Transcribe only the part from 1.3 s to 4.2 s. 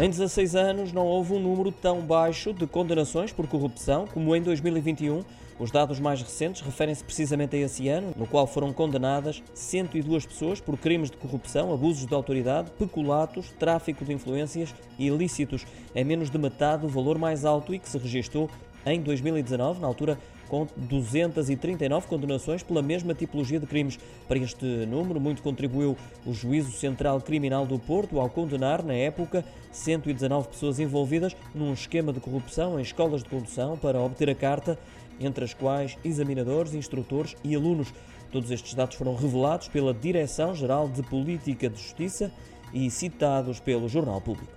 um número tão baixo de condenações por corrupção